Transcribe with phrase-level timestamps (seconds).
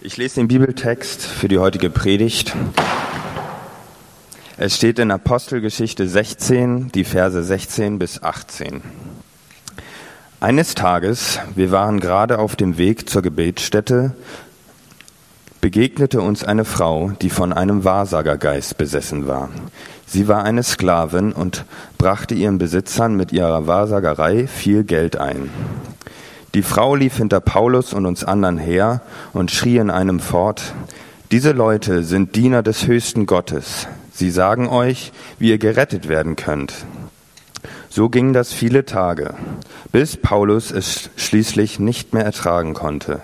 [0.00, 2.54] Ich lese den Bibeltext für die heutige Predigt.
[4.56, 8.80] Es steht in Apostelgeschichte 16, die Verse 16 bis 18.
[10.38, 14.14] Eines Tages, wir waren gerade auf dem Weg zur Gebetsstätte,
[15.60, 19.48] begegnete uns eine Frau, die von einem Wahrsagergeist besessen war.
[20.06, 21.64] Sie war eine Sklavin und
[21.98, 25.50] brachte ihren Besitzern mit ihrer Wahrsagerei viel Geld ein.
[26.58, 29.00] Die Frau lief hinter Paulus und uns anderen her
[29.32, 30.74] und schrie in einem fort,
[31.30, 33.86] diese Leute sind Diener des höchsten Gottes.
[34.12, 36.74] Sie sagen euch, wie ihr gerettet werden könnt.
[37.88, 39.34] So ging das viele Tage,
[39.92, 43.20] bis Paulus es schließlich nicht mehr ertragen konnte.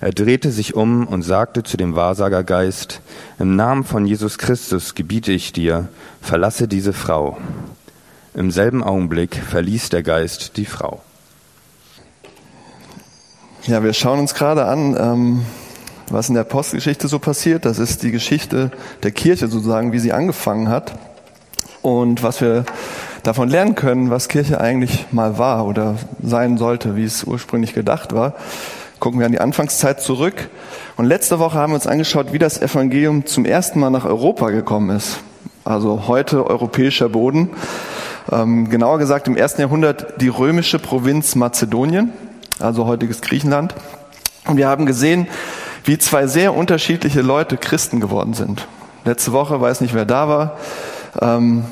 [0.00, 3.00] Er drehte sich um und sagte zu dem Wahrsagergeist,
[3.38, 5.88] im Namen von Jesus Christus gebiete ich dir,
[6.20, 7.38] verlasse diese Frau.
[8.34, 11.00] Im selben Augenblick verließ der Geist die Frau.
[13.66, 15.44] Ja, wir schauen uns gerade an, ähm,
[16.08, 17.64] was in der Postgeschichte so passiert.
[17.64, 18.70] Das ist die Geschichte
[19.02, 20.96] der Kirche sozusagen, wie sie angefangen hat
[21.82, 22.64] und was wir
[23.24, 28.14] davon lernen können, was Kirche eigentlich mal war oder sein sollte, wie es ursprünglich gedacht
[28.14, 28.34] war.
[29.00, 30.48] Gucken wir an die Anfangszeit zurück.
[30.96, 34.50] Und letzte Woche haben wir uns angeschaut, wie das Evangelium zum ersten Mal nach Europa
[34.50, 35.18] gekommen ist.
[35.64, 37.50] Also heute europäischer Boden.
[38.30, 42.12] Ähm, genauer gesagt im ersten Jahrhundert die römische Provinz Mazedonien
[42.58, 43.74] also heutiges Griechenland.
[44.46, 45.26] Und wir haben gesehen,
[45.84, 48.66] wie zwei sehr unterschiedliche Leute Christen geworden sind.
[49.04, 50.56] Letzte Woche, weiß nicht wer da war,
[51.20, 51.64] ähm,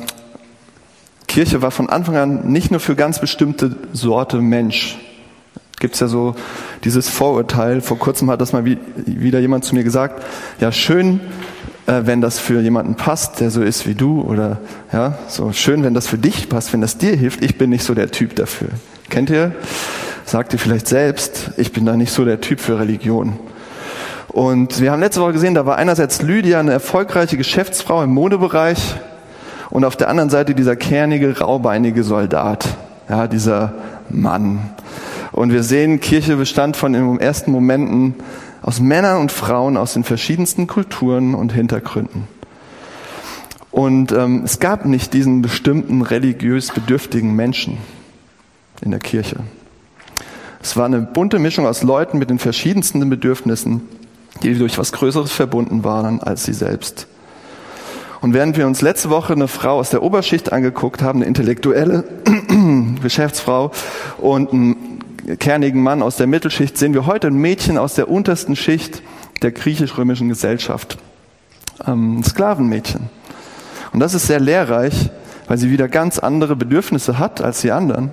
[1.27, 4.99] Kirche war von Anfang an nicht nur für ganz bestimmte Sorte Mensch.
[5.81, 6.37] Gibt's ja so
[6.85, 7.81] dieses Vorurteil.
[7.81, 10.23] Vor kurzem hat das mal wieder jemand zu mir gesagt.
[10.61, 11.21] Ja, schön,
[11.87, 14.61] äh, wenn das für jemanden passt, der so ist wie du, oder
[14.93, 17.43] ja, so schön, wenn das für dich passt, wenn das dir hilft.
[17.45, 18.69] Ich bin nicht so der Typ dafür.
[19.11, 19.53] Kennt ihr?
[20.25, 23.35] Sagt ihr vielleicht selbst, ich bin da nicht so der Typ für Religion.
[24.29, 28.97] Und wir haben letzte Woche gesehen, da war einerseits Lydia eine erfolgreiche Geschäftsfrau im Modebereich
[29.71, 32.67] und auf der anderen Seite dieser kernige, raubeinige Soldat,
[33.09, 33.75] ja, dieser
[34.09, 34.71] Mann.
[35.31, 38.15] Und wir sehen, Kirche bestand von den ersten Momenten
[38.63, 42.27] aus Männern und Frauen aus den verschiedensten Kulturen und Hintergründen.
[43.71, 47.79] Und ähm, es gab nicht diesen bestimmten religiös bedürftigen Menschen
[48.81, 49.37] in der Kirche.
[50.65, 53.83] Es war eine bunte Mischung aus Leuten mit den verschiedensten Bedürfnissen,
[54.43, 57.07] die durch was Größeres verbunden waren als sie selbst.
[58.23, 62.05] Und während wir uns letzte Woche eine Frau aus der Oberschicht angeguckt haben, eine intellektuelle
[63.03, 63.73] Geschäftsfrau
[64.17, 65.01] und einen
[65.39, 69.03] kernigen Mann aus der Mittelschicht, sehen wir heute ein Mädchen aus der untersten Schicht
[69.43, 70.97] der griechisch-römischen Gesellschaft.
[71.87, 73.11] Ähm, ein Sklavenmädchen.
[73.93, 75.11] Und das ist sehr lehrreich,
[75.47, 78.13] weil sie wieder ganz andere Bedürfnisse hat als die anderen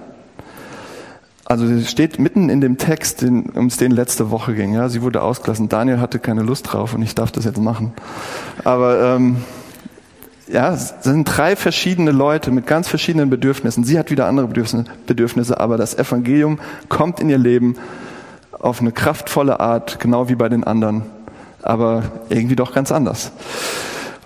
[1.52, 4.74] also sie steht mitten in dem Text, um es den letzte Woche ging.
[4.74, 5.68] Ja, sie wurde ausgelassen.
[5.68, 7.92] Daniel hatte keine Lust drauf und ich darf das jetzt machen.
[8.64, 9.36] Aber ähm,
[10.48, 13.84] ja, es sind drei verschiedene Leute mit ganz verschiedenen Bedürfnissen.
[13.84, 16.58] Sie hat wieder andere Bedürfnisse, aber das Evangelium
[16.88, 17.76] kommt in ihr Leben
[18.58, 21.04] auf eine kraftvolle Art, genau wie bei den anderen,
[21.62, 23.34] aber irgendwie doch ganz anders.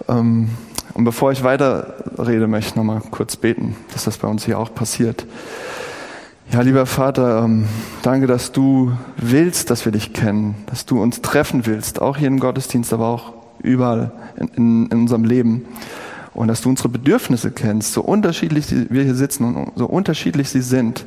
[0.07, 0.49] Ähm,
[0.93, 4.75] und bevor ich weiterrede, möchte ich nochmal kurz beten, dass das bei uns hier auch
[4.75, 5.25] passiert.
[6.51, 7.65] Ja, lieber Vater, ähm,
[8.03, 12.27] danke, dass du willst, dass wir dich kennen, dass du uns treffen willst, auch hier
[12.27, 15.65] im Gottesdienst, aber auch überall in, in, in unserem Leben.
[16.33, 20.61] Und dass du unsere Bedürfnisse kennst, so unterschiedlich wir hier sitzen und so unterschiedlich sie
[20.61, 21.05] sind.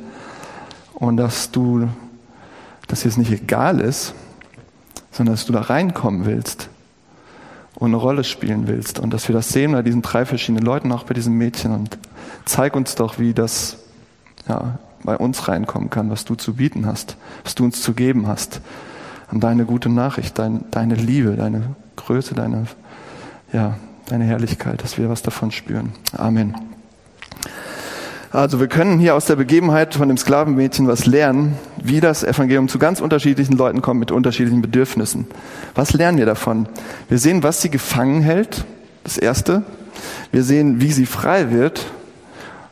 [0.93, 1.87] Und dass du,
[2.87, 4.13] dass es nicht egal ist,
[5.11, 6.69] sondern dass du da reinkommen willst
[7.75, 8.99] und eine Rolle spielen willst.
[8.99, 11.71] Und dass wir das sehen bei diesen drei verschiedenen Leuten, auch bei diesem Mädchen.
[11.71, 11.97] Und
[12.45, 13.77] zeig uns doch, wie das
[14.47, 18.27] ja, bei uns reinkommen kann, was du zu bieten hast, was du uns zu geben
[18.27, 18.61] hast.
[19.31, 22.65] Und deine gute Nachricht, dein, deine Liebe, deine Größe, deine,
[23.53, 23.75] ja,
[24.07, 25.93] deine Herrlichkeit, dass wir was davon spüren.
[26.17, 26.55] Amen.
[28.31, 32.67] Also wir können hier aus der Begebenheit von dem Sklavenmädchen was lernen, wie das Evangelium
[32.67, 35.25] zu ganz unterschiedlichen Leuten kommt mit unterschiedlichen Bedürfnissen.
[35.73, 36.67] Was lernen wir davon?
[37.07, 38.65] Wir sehen, was sie gefangen hält,
[39.03, 39.63] das Erste.
[40.31, 41.87] Wir sehen, wie sie frei wird,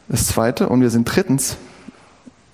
[0.09, 0.69] das Zweite.
[0.69, 1.57] Und wir sehen drittens,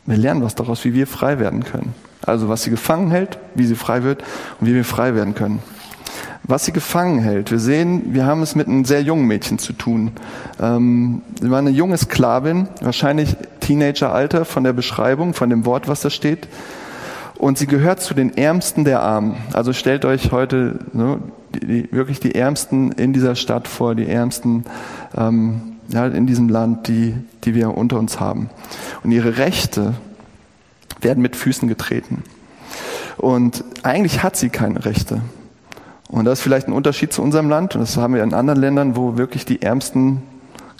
[0.06, 1.94] wir lernen was daraus, wie wir frei werden können.
[2.26, 4.24] Also was sie gefangen hält, wie sie frei wird
[4.60, 5.60] und wie wir frei werden können.
[6.46, 9.72] Was sie gefangen hält, wir sehen, wir haben es mit einem sehr jungen Mädchen zu
[9.72, 10.12] tun.
[10.62, 16.02] Ähm, sie war eine junge Sklavin, wahrscheinlich Teenageralter von der Beschreibung, von dem Wort, was
[16.02, 16.50] da steht.
[17.38, 19.38] Und sie gehört zu den Ärmsten der Armen.
[19.54, 21.20] Also stellt euch heute ne,
[21.56, 24.66] die, die, wirklich die Ärmsten in dieser Stadt vor, die Ärmsten
[25.16, 28.50] ähm, ja, in diesem Land, die, die wir unter uns haben.
[29.04, 29.94] Und ihre Rechte
[31.02, 32.24] werden mit Füßen getreten.
[33.18, 35.22] Und eigentlich hat sie keine Rechte.
[36.10, 37.76] Und das ist vielleicht ein Unterschied zu unserem Land.
[37.76, 40.22] Und das haben wir in anderen Ländern, wo wirklich die Ärmsten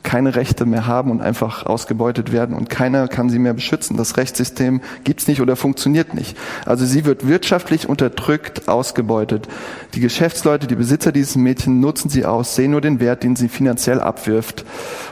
[0.04, 3.98] keine Rechte mehr haben und einfach ausgebeutet werden und keiner kann sie mehr beschützen.
[3.98, 6.38] Das Rechtssystem gibt's nicht oder funktioniert nicht.
[6.66, 9.48] Also sie wird wirtschaftlich unterdrückt, ausgebeutet.
[9.94, 13.48] Die Geschäftsleute, die Besitzer dieses Mädchen nutzen sie aus, sehen nur den Wert, den sie
[13.48, 14.66] finanziell abwirft.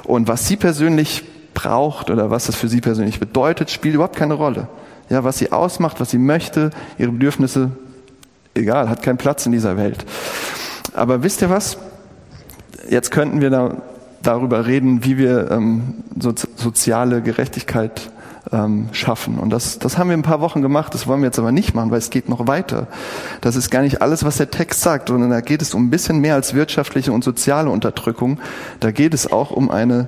[0.03, 1.23] Und was sie persönlich
[1.53, 4.67] braucht oder was das für sie persönlich bedeutet, spielt überhaupt keine Rolle.
[5.09, 7.71] Ja, was sie ausmacht, was sie möchte, ihre Bedürfnisse
[8.53, 10.05] egal, hat keinen Platz in dieser Welt.
[10.93, 11.77] Aber wisst ihr was?
[12.89, 13.81] Jetzt könnten wir da,
[14.23, 18.11] darüber reden, wie wir ähm, so, soziale Gerechtigkeit
[18.51, 19.37] ähm, schaffen.
[19.37, 21.73] Und das, das haben wir ein paar Wochen gemacht, das wollen wir jetzt aber nicht
[21.73, 22.87] machen, weil es geht noch weiter.
[23.41, 25.89] Das ist gar nicht alles, was der Text sagt, sondern da geht es um ein
[25.89, 28.39] bisschen mehr als wirtschaftliche und soziale Unterdrückung.
[28.79, 30.07] Da geht es auch um eine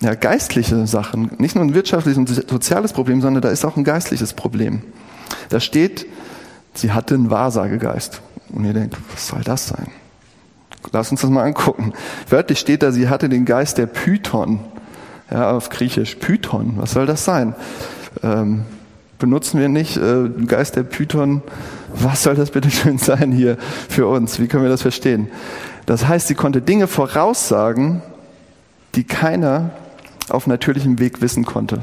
[0.00, 3.84] ja, geistliche Sache, nicht nur ein wirtschaftliches und soziales Problem, sondern da ist auch ein
[3.84, 4.82] geistliches Problem.
[5.48, 6.06] Da steht,
[6.74, 8.20] Sie hatte einen Wahrsagegeist.
[8.52, 9.86] Und ihr denkt, was soll das sein?
[10.92, 11.92] Lass uns das mal angucken.
[12.28, 14.60] Wörtlich steht da, sie hatte den Geist der Python.
[15.30, 16.16] Ja, auf Griechisch.
[16.16, 16.74] Python.
[16.76, 17.54] Was soll das sein?
[18.22, 18.64] Ähm,
[19.18, 21.42] benutzen wir nicht äh, Geist der Python?
[21.94, 23.56] Was soll das bitte schön sein hier
[23.88, 24.40] für uns?
[24.40, 25.28] Wie können wir das verstehen?
[25.86, 28.02] Das heißt, sie konnte Dinge voraussagen,
[28.94, 29.70] die keiner
[30.28, 31.80] auf natürlichem Weg wissen konnte.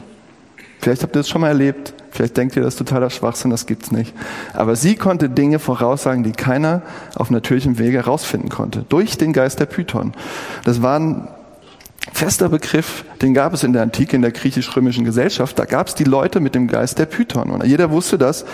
[0.80, 1.94] Vielleicht habt ihr das schon mal erlebt.
[2.12, 4.14] Vielleicht denkt ihr, das ist totaler Schwachsinn, das gibt's nicht.
[4.54, 6.82] Aber sie konnte Dinge voraussagen, die keiner
[7.16, 8.86] auf natürlichem Wege herausfinden konnte.
[8.90, 10.14] Durch den Geist der Python.
[10.66, 11.28] Das war ein
[12.12, 15.58] fester Begriff, den gab es in der Antike, in der griechisch-römischen Gesellschaft.
[15.58, 17.50] Da gab es die Leute mit dem Geist der Python.
[17.50, 18.46] Und jeder wusste das.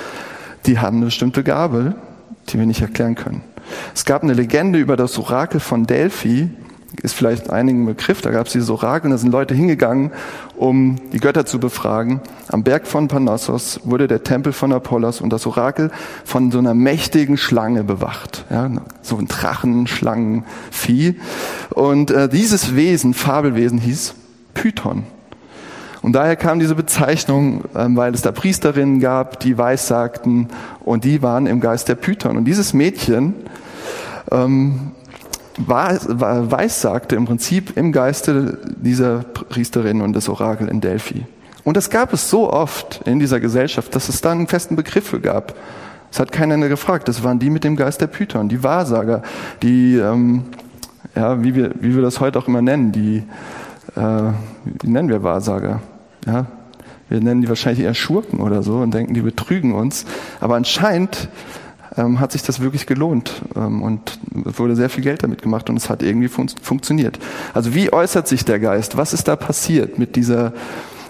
[0.66, 1.96] Die haben eine bestimmte Gabe,
[2.50, 3.42] die wir nicht erklären können.
[3.96, 6.50] Es gab eine Legende über das Orakel von Delphi,
[7.02, 10.12] ist vielleicht einigen Begriff, da gab es dieses Orakel, da sind Leute hingegangen,
[10.56, 12.22] um die Götter zu befragen.
[12.48, 15.92] Am Berg von Panossos wurde der Tempel von Apollos und das Orakel
[16.24, 18.46] von so einer mächtigen Schlange bewacht.
[18.50, 18.70] Ja,
[19.02, 21.20] so ein Drachen, Schlangenvieh.
[21.72, 24.16] Und äh, dieses Wesen, Fabelwesen, hieß
[24.54, 25.04] Python.
[26.02, 30.48] Und daher kam diese Bezeichnung, ähm, weil es da Priesterinnen gab, die weissagten
[30.80, 32.38] und die waren im Geist der Python.
[32.38, 33.34] Und dieses Mädchen
[34.32, 34.92] ähm,
[35.58, 41.26] weissagte im Prinzip im Geiste dieser Priesterin und des Orakel in Delphi.
[41.64, 45.14] Und das gab es so oft in dieser Gesellschaft, dass es da einen festen Begriff
[45.22, 45.54] gab.
[46.12, 47.08] Es hat keiner gefragt.
[47.08, 49.22] Das waren die mit dem Geist der Python, die Wahrsager,
[49.62, 50.46] die, ähm,
[51.16, 53.24] ja, wie wir, wie wir das heute auch immer nennen, die,
[53.96, 54.32] äh,
[54.82, 55.82] wie nennen wir Wahrsager?
[56.26, 56.46] Ja,
[57.10, 60.06] wir nennen die wahrscheinlich eher Schurken oder so und denken, die betrügen uns.
[60.40, 61.30] Aber anscheinend
[61.98, 65.70] ähm, hat sich das wirklich gelohnt ähm, und es wurde sehr viel Geld damit gemacht
[65.70, 67.20] und es hat irgendwie fun funktioniert.
[67.54, 68.98] Also wie äußert sich der Geist?
[68.98, 70.54] Was ist da passiert mit dieser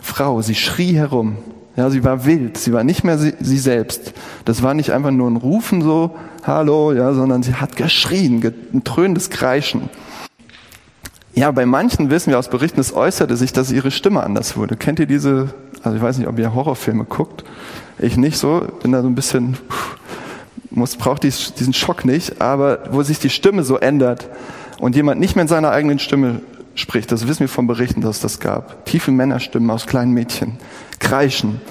[0.01, 0.41] Frau?
[0.41, 1.37] Sie schrie herum.
[1.75, 2.57] Ja, sie war wild.
[2.57, 4.13] Sie war nicht mehr sie, sie selbst.
[4.45, 8.43] Das war nicht einfach nur ein Rufen so, hallo, ja, sondern sie hat geschrien,
[8.73, 9.89] ein dröhnendes Kreischen.
[11.35, 14.75] Ja, bei manchen wissen wir aus Berichten, es äußerte sich, dass ihre Stimme anders wurde.
[14.75, 15.53] Kennt ihr diese,
[15.83, 17.43] also ich weiß nicht, ob ihr Horrorfilme guckt.
[17.99, 19.55] Ich nicht so, bin da so ein bisschen,
[20.69, 24.29] muss, braucht diesen Schock nicht, aber wo sich die Stimme so ändert
[24.79, 26.41] und jemand nicht mehr in seiner eigenen Stimme
[26.75, 28.85] spricht, das wissen wir von Berichten, dass es das gab.
[28.85, 30.57] Tiefe Männerstimmen aus kleinen Mädchen,
[30.99, 31.61] kreischen.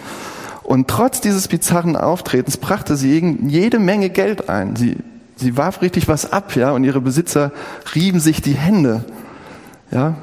[0.62, 4.74] Und trotz dieses bizarren Auftretens brachte sie jede Menge Geld ein.
[4.74, 4.96] Sie,
[5.36, 7.52] sie warf richtig was ab, ja, und ihre Besitzer
[7.94, 9.04] rieben sich die Hände,
[9.90, 10.14] ja.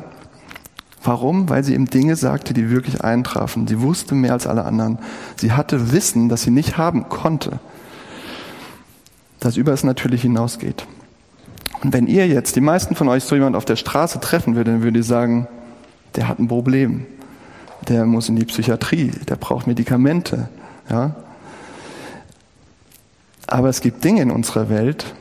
[1.06, 1.50] Warum?
[1.50, 3.68] Weil sie ihm Dinge sagte, die wirklich eintrafen.
[3.68, 5.00] Sie wusste mehr als alle anderen.
[5.36, 7.60] Sie hatte Wissen, das sie nicht haben konnte
[9.44, 10.86] das über das Natürliche hinausgeht.
[11.82, 14.76] Und wenn ihr jetzt, die meisten von euch, so jemand auf der Straße treffen würdet,
[14.76, 15.48] dann würdet ihr sagen,
[16.16, 17.06] der hat ein Problem.
[17.90, 20.48] Der muss in die Psychiatrie, der braucht Medikamente.
[20.90, 21.16] Ja?
[23.48, 25.14] Aber es gibt Dinge in unserer Welt,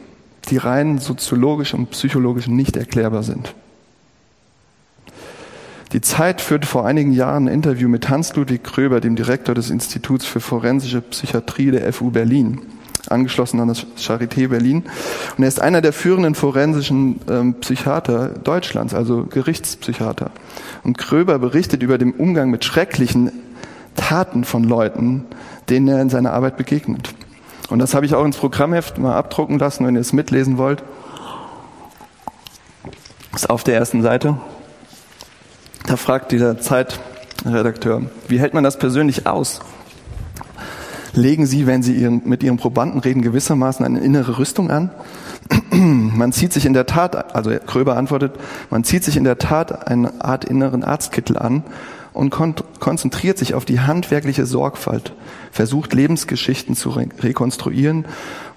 [0.51, 3.55] die rein soziologisch und psychologisch nicht erklärbar sind.
[5.93, 10.25] Die Zeit führte vor einigen Jahren ein Interview mit Hans-Ludwig Kröber, dem Direktor des Instituts
[10.25, 12.61] für forensische Psychiatrie der FU Berlin
[13.13, 14.85] angeschlossen an das Charité Berlin.
[15.37, 20.31] Und er ist einer der führenden forensischen ähm, Psychiater Deutschlands, also Gerichtspsychiater.
[20.83, 23.31] Und Kröber berichtet über den Umgang mit schrecklichen
[23.95, 25.27] Taten von Leuten,
[25.69, 27.15] denen er in seiner Arbeit begegnet.
[27.69, 30.83] Und das habe ich auch ins Programmheft mal abdrucken lassen, wenn ihr es mitlesen wollt.
[33.35, 34.37] Ist auf der ersten Seite.
[35.87, 39.61] Da fragt dieser Zeitredakteur, wie hält man das persönlich aus?
[41.15, 44.91] Legen sie, wenn sie ihren, mit ihren Probanden reden, gewissermaßen eine innere Rüstung an.
[45.71, 48.33] Man zieht sich in der Tat, also Kröber antwortet,
[48.71, 51.65] man zieht sich in der Tat eine Art inneren Arztkittel an
[52.13, 55.13] und kon konzentriert sich auf die handwerkliche Sorgfalt,
[55.51, 58.05] versucht Lebensgeschichten zu re rekonstruieren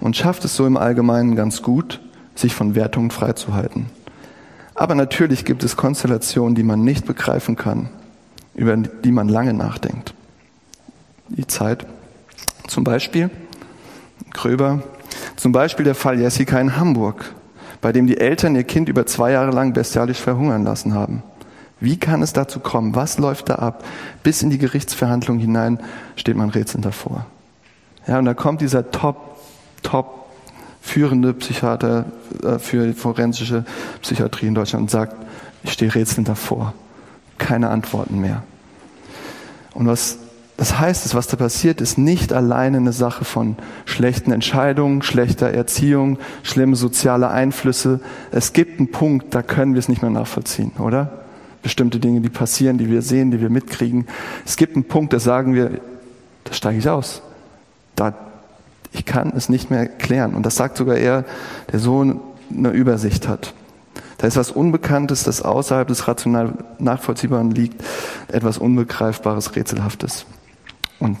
[0.00, 2.00] und schafft es so im Allgemeinen ganz gut,
[2.34, 3.86] sich von Wertungen freizuhalten.
[4.74, 7.88] Aber natürlich gibt es Konstellationen, die man nicht begreifen kann,
[8.54, 10.14] über die man lange nachdenkt.
[11.28, 11.86] Die Zeit.
[12.66, 13.30] Zum Beispiel,
[14.32, 14.82] gröber,
[15.36, 17.34] zum Beispiel der Fall Jessica in Hamburg,
[17.80, 21.22] bei dem die Eltern ihr Kind über zwei Jahre lang bestialisch verhungern lassen haben.
[21.78, 22.94] Wie kann es dazu kommen?
[22.94, 23.84] Was läuft da ab?
[24.22, 25.78] Bis in die Gerichtsverhandlung hinein
[26.16, 27.26] steht man rätselnd davor.
[28.06, 29.38] Ja, und da kommt dieser top,
[29.82, 30.26] top
[30.80, 32.06] führende Psychiater
[32.42, 33.64] äh, für forensische
[34.00, 35.16] Psychiatrie in Deutschland und sagt,
[35.64, 36.72] ich stehe rätselnd davor.
[37.38, 38.42] Keine Antworten mehr.
[39.74, 40.18] Und was
[40.56, 45.50] das heißt, es, was da passiert, ist nicht alleine eine Sache von schlechten Entscheidungen, schlechter
[45.50, 48.00] Erziehung, schlimme soziale Einflüsse.
[48.30, 51.26] Es gibt einen Punkt, da können wir es nicht mehr nachvollziehen, oder?
[51.66, 54.06] bestimmte Dinge, die passieren, die wir sehen, die wir mitkriegen.
[54.44, 55.80] Es gibt einen Punkt, da sagen wir,
[56.44, 57.22] da steige ich aus.
[57.96, 58.14] Da,
[58.92, 60.36] ich kann es nicht mehr erklären.
[60.36, 61.24] Und das sagt sogar er,
[61.72, 63.52] der so eine Übersicht hat.
[64.18, 67.82] Da ist was Unbekanntes, das außerhalb des rational Nachvollziehbaren liegt,
[68.28, 70.24] etwas Unbegreifbares, Rätselhaftes.
[70.98, 71.18] Und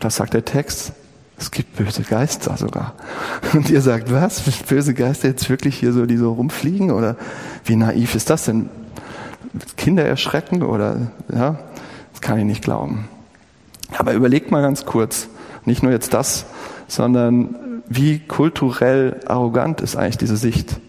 [0.00, 0.92] das sagt der Text.
[1.38, 2.94] Es gibt böse Geister sogar.
[3.52, 4.42] Und ihr sagt, was?
[4.68, 6.90] Böse Geister jetzt wirklich hier so, die so rumfliegen?
[6.90, 7.16] Oder
[7.64, 8.68] wie naiv ist das denn?
[9.76, 11.58] Kinder erschrecken oder, ja,
[12.12, 13.08] das kann ich nicht glauben.
[13.96, 15.28] Aber überlegt mal ganz kurz,
[15.64, 16.44] nicht nur jetzt das,
[16.86, 20.80] sondern wie kulturell arrogant ist eigentlich diese Sicht.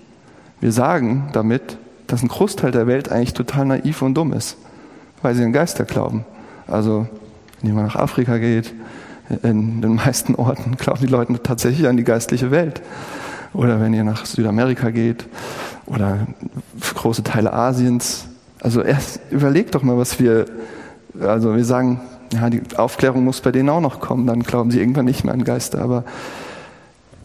[0.59, 4.57] Wir sagen damit, dass ein Großteil der Welt eigentlich total naiv und dumm ist,
[5.21, 6.25] weil sie an Geister glauben.
[6.67, 7.07] Also,
[7.61, 8.73] wenn man nach Afrika geht,
[9.43, 12.81] in den meisten Orten glauben die Leute tatsächlich an die geistliche Welt.
[13.53, 15.25] Oder wenn ihr nach Südamerika geht
[15.87, 16.27] oder
[16.95, 18.27] große Teile Asiens,
[18.61, 20.45] also erst überleg doch mal, was wir,
[21.19, 22.01] also wir sagen,
[22.33, 25.33] ja, die Aufklärung muss bei denen auch noch kommen, dann glauben sie irgendwann nicht mehr
[25.33, 25.81] an Geister.
[25.81, 26.03] Aber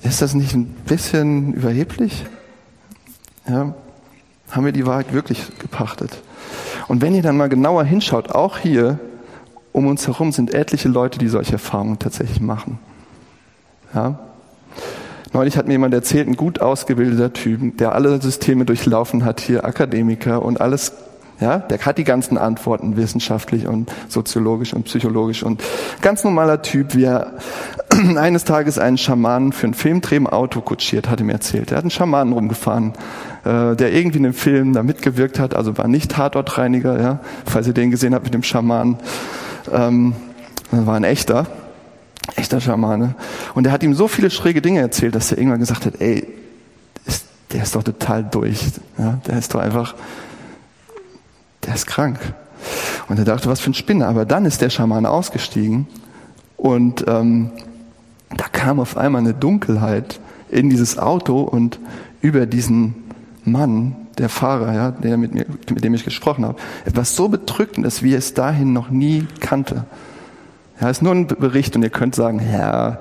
[0.03, 2.25] ist das nicht ein bisschen überheblich?
[3.47, 3.75] Ja,
[4.51, 6.23] haben wir die Wahrheit wirklich gepachtet?
[6.89, 8.99] Und wenn ihr dann mal genauer hinschaut, auch hier
[9.75, 12.79] um uns herum sind etliche Leute, die solche Erfahrungen tatsächlich machen.
[13.93, 14.21] Ja?
[15.33, 19.65] Neulich hat mir jemand erzählt, ein gut ausgebildeter Typ, der alle Systeme durchlaufen hat, hier
[19.65, 20.93] Akademiker und alles
[21.41, 25.61] ja, der hat die ganzen Antworten wissenschaftlich und soziologisch und psychologisch und
[26.01, 27.33] ganz normaler Typ, wie er
[28.17, 31.73] eines Tages einen Schamanen für einen Filmdreh im Auto kutschiert, hat mir erzählt.
[31.73, 32.93] Er hat einen Schamanen rumgefahren,
[33.45, 37.67] äh, der irgendwie in dem Film da mitgewirkt hat, also war nicht Tatortreiniger, ja, falls
[37.67, 38.99] ihr den gesehen habt mit dem Schamanen.
[39.73, 40.15] Ähm,
[40.71, 41.47] war ein echter,
[42.37, 43.15] echter Schamane.
[43.55, 46.27] Und er hat ihm so viele schräge Dinge erzählt, dass er irgendwann gesagt hat, ey,
[47.07, 48.61] ist, der ist doch total durch.
[48.99, 49.95] Ja, der ist doch einfach
[51.67, 52.19] der ist krank.
[53.09, 54.09] Und er dachte, was für ein Spinner.
[54.09, 55.87] Aber dann ist der Schaman ausgestiegen
[56.57, 57.51] und ähm,
[58.37, 60.19] da kam auf einmal eine Dunkelheit
[60.49, 61.79] in dieses Auto und
[62.21, 62.95] über diesen
[63.45, 68.03] Mann, der Fahrer, ja, der mit, mir, mit dem ich gesprochen habe, etwas so bedrückendes,
[68.03, 69.85] wie es dahin noch nie kannte.
[70.81, 72.99] Ja, ist nur ein Bericht und ihr könnt sagen, ja,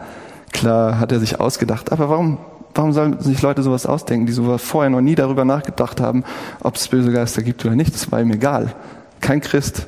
[0.52, 1.92] klar, hat er sich ausgedacht.
[1.92, 2.38] Aber warum
[2.76, 6.24] Warum sollen sich Leute sowas ausdenken, die sowas vorher noch nie darüber nachgedacht haben,
[6.62, 7.94] ob es böse Geister gibt oder nicht?
[7.94, 8.74] Das war ihm egal.
[9.22, 9.86] Kein Christ,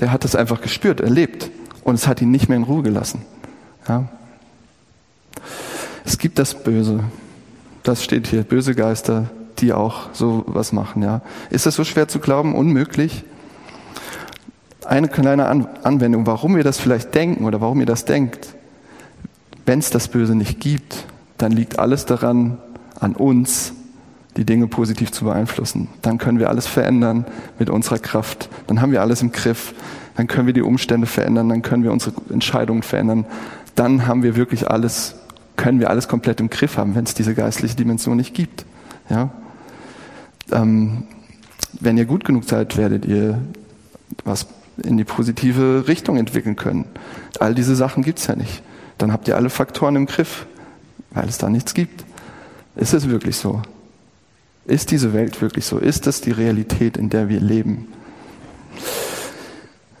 [0.00, 1.50] der hat das einfach gespürt, erlebt
[1.84, 3.22] und es hat ihn nicht mehr in Ruhe gelassen.
[3.86, 4.08] Ja?
[6.04, 7.04] Es gibt das Böse.
[7.82, 8.44] Das steht hier.
[8.44, 9.28] Böse Geister,
[9.60, 11.02] die auch so was machen.
[11.02, 11.22] Ja?
[11.50, 12.54] Ist das so schwer zu glauben?
[12.54, 13.24] Unmöglich?
[14.84, 15.46] Eine kleine
[15.82, 18.54] Anwendung, warum ihr das vielleicht denken oder warum ihr das denkt.
[19.66, 21.04] Wenn es das Böse nicht gibt,
[21.36, 22.58] dann liegt alles daran,
[22.98, 23.74] an uns,
[24.38, 25.88] die Dinge positiv zu beeinflussen.
[26.02, 27.26] Dann können wir alles verändern
[27.58, 28.48] mit unserer Kraft.
[28.66, 29.74] Dann haben wir alles im Griff.
[30.16, 31.48] Dann können wir die Umstände verändern.
[31.48, 33.26] Dann können wir unsere Entscheidungen verändern.
[33.74, 35.16] Dann haben wir wirklich alles,
[35.56, 38.64] können wir alles komplett im Griff haben, wenn es diese geistliche Dimension nicht gibt.
[39.10, 39.30] Ja?
[40.52, 41.04] Ähm,
[41.80, 43.40] wenn ihr gut genug seid, werdet ihr
[44.24, 44.46] was
[44.82, 46.86] in die positive Richtung entwickeln können.
[47.40, 48.62] All diese Sachen gibt's ja nicht.
[48.96, 50.46] Dann habt ihr alle Faktoren im Griff
[51.10, 52.04] weil es da nichts gibt.
[52.76, 53.62] Ist es wirklich so?
[54.66, 55.78] Ist diese Welt wirklich so?
[55.78, 57.88] Ist das die Realität, in der wir leben?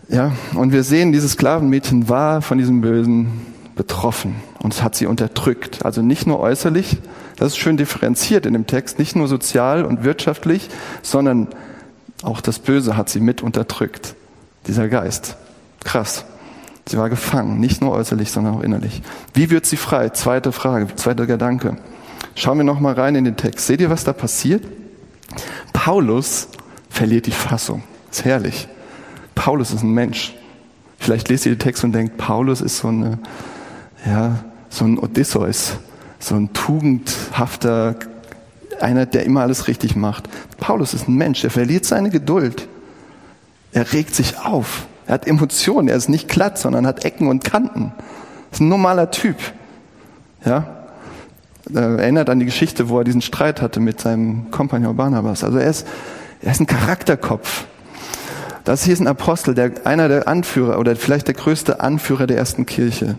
[0.08, 5.06] Ja, und wir sehen, dieses Sklavenmädchen war von diesem Bösen betroffen und es hat sie
[5.06, 5.84] unterdrückt.
[5.84, 6.98] Also nicht nur äußerlich,
[7.38, 10.68] das ist schön differenziert in dem Text, nicht nur sozial und wirtschaftlich,
[11.02, 11.48] sondern
[12.22, 14.14] auch das Böse hat sie mit unterdrückt.
[14.66, 15.36] Dieser Geist.
[15.84, 16.24] Krass.
[16.86, 19.02] Sie war gefangen, nicht nur äußerlich, sondern auch innerlich.
[19.34, 20.08] Wie wird sie frei?
[20.08, 21.76] Zweite Frage, zweiter Gedanke.
[22.34, 23.66] Schauen wir noch mal rein in den Text.
[23.66, 24.64] Seht ihr, was da passiert?
[25.72, 26.48] Paulus
[26.88, 27.82] verliert die Fassung.
[28.10, 28.68] ist herrlich.
[29.34, 30.34] Paulus ist ein Mensch.
[30.98, 33.18] Vielleicht lest ihr den Text und denkt, Paulus ist so eine,
[34.04, 35.78] ja, so ein Odysseus,
[36.18, 37.96] so ein tugendhafter,
[38.80, 40.28] einer, der immer alles richtig macht.
[40.58, 42.68] Paulus ist ein Mensch, er verliert seine Geduld.
[43.72, 44.86] Er regt sich auf.
[45.06, 45.88] Er hat Emotionen.
[45.88, 47.92] Er ist nicht glatt, sondern hat Ecken und Kanten.
[48.50, 49.36] Ist ein normaler Typ.
[50.44, 50.86] Ja?
[51.74, 55.44] Er erinnert an die Geschichte, wo er diesen Streit hatte mit seinem Kompagnon Barnabas.
[55.44, 55.86] Also er ist,
[56.40, 57.64] er ist ein Charakterkopf.
[58.64, 62.36] Das hier ist ein Apostel, der, einer der Anführer oder vielleicht der größte Anführer der
[62.36, 63.16] ersten Kirche.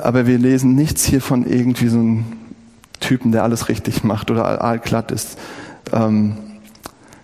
[0.00, 2.24] Aber wir lesen nichts hier von irgendwie so einem
[3.00, 5.38] Typen, der alles richtig macht oder allglatt ist.
[5.92, 6.36] Ähm,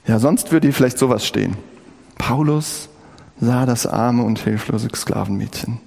[0.06, 1.56] ja, sonst würde hier vielleicht sowas stehen.
[2.18, 2.88] Paulus
[3.40, 5.78] sah das arme und hilflose Sklavenmädchen,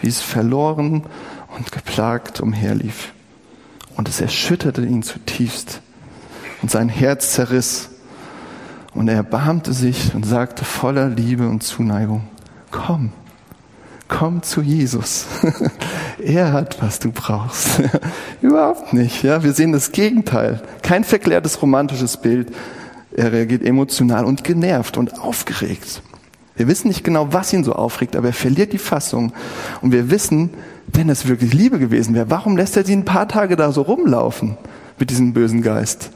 [0.00, 1.04] wie es verloren
[1.56, 3.12] und geplagt umherlief.
[3.96, 5.80] Und es erschütterte ihn zutiefst
[6.62, 7.90] und sein Herz zerriss.
[8.92, 12.28] Und er erbarmte sich und sagte voller Liebe und Zuneigung,
[12.70, 13.12] komm,
[14.14, 15.26] komm zu Jesus.
[16.24, 17.82] er hat, was du brauchst.
[18.42, 19.24] Überhaupt nicht.
[19.24, 20.62] Ja, wir sehen das Gegenteil.
[20.82, 22.54] Kein verklärtes romantisches Bild.
[23.16, 26.02] Er reagiert emotional und genervt und aufgeregt.
[26.56, 29.32] Wir wissen nicht genau, was ihn so aufregt, aber er verliert die Fassung.
[29.82, 30.50] Und wir wissen,
[30.92, 33.82] wenn es wirklich Liebe gewesen wäre, warum lässt er sie ein paar Tage da so
[33.82, 34.56] rumlaufen
[34.96, 36.10] mit diesem bösen Geist?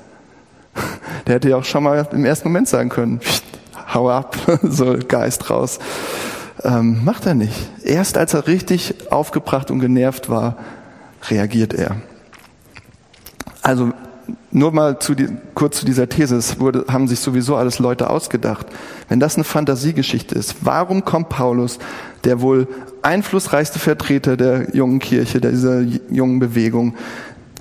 [1.27, 3.21] Der hätte ja auch schon mal im ersten Moment sagen können,
[3.93, 5.81] hau ab, so Geist raus.
[6.65, 7.71] Ähm, macht er nicht.
[7.85, 10.57] Erst als er richtig aufgebracht und genervt war,
[11.29, 11.97] reagiert er.
[13.63, 13.93] Also
[14.51, 16.37] nur mal zu die, kurz zu dieser These.
[16.37, 18.67] Es wurde, haben sich sowieso alles Leute ausgedacht.
[19.09, 21.79] Wenn das eine Fantasiegeschichte ist, warum kommt Paulus,
[22.25, 22.67] der wohl
[23.03, 26.95] einflussreichste Vertreter der jungen Kirche, dieser jungen Bewegung,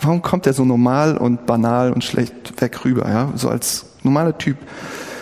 [0.01, 3.31] warum kommt er so normal und banal und schlecht weg rüber, ja?
[3.35, 4.57] So als normaler Typ.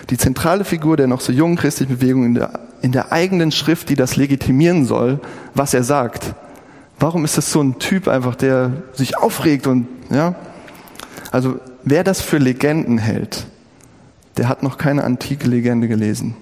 [0.10, 3.89] Die zentrale Figur der noch so jungen christlichen Bewegung in der, in der eigenen Schrift,
[3.89, 5.20] die das legitimieren soll,
[5.56, 6.36] was er sagt.
[7.00, 10.36] Warum ist das so ein Typ einfach, der sich aufregt und, ja?
[11.32, 13.48] Also wer das für Legenden hält,
[14.38, 16.36] der hat noch keine antike Legende gelesen.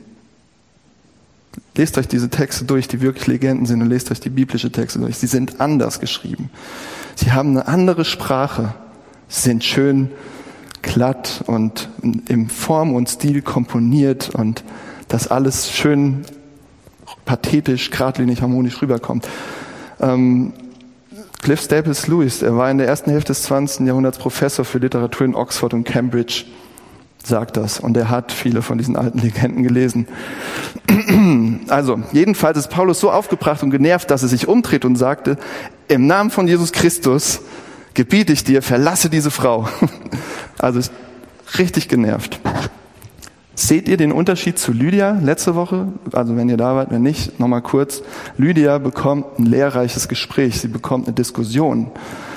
[1.78, 5.00] Lest euch diese Texte durch, die wirklich Legenden sind, und lest euch die biblische Texte
[5.00, 5.16] durch.
[5.16, 6.50] Sie sind anders geschrieben.
[7.16, 8.74] Sie haben eine andere Sprache.
[9.30, 10.12] Sie sind schön
[10.82, 11.88] glatt und
[12.28, 14.66] in Form und Stil komponiert und
[15.14, 16.26] das alles schön
[17.24, 19.30] pathetisch, geradlinig, harmonisch rüberkommt.
[20.00, 20.54] Ähm,
[21.44, 23.86] Cliff Staples Lewis, er war in der ersten Hälfte des 20.
[23.86, 26.46] Jahrhunderts Professor für Literatur in Oxford und Cambridge,
[27.24, 27.80] sagt das.
[27.80, 30.08] Und er hat viele von diesen alten Legenden gelesen.
[31.70, 35.38] Also, jedenfalls ist Paulus so aufgebracht und genervt, dass er sich umdreht und sagte,
[35.88, 37.42] im Namen von Jesus Christus
[37.94, 39.70] gebiete ich dir, verlasse diese Frau.
[40.60, 40.80] Also
[41.58, 42.40] richtig genervt.
[43.56, 45.90] Seht ihr den Unterschied zu Lydia letzte Woche?
[46.12, 48.02] Also wenn ihr da wart, wenn nicht, nochmal kurz.
[48.36, 51.92] Lydia bekommt ein lehrreiches Gespräch, sie bekommt eine Diskussion,